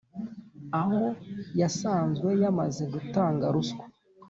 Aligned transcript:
aho 0.79 1.01
yasanzwe 1.59 2.29
yamaze 2.41 2.83
gutanga 2.93 3.45
ruswa 3.55 3.85